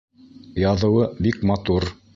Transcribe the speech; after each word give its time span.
Яҙыуы 0.63 1.07
бик 1.29 1.41
матур. 1.53 1.93